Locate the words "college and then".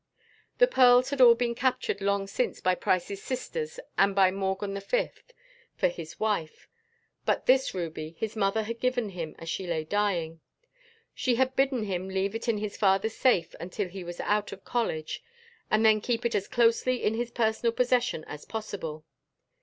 14.65-16.01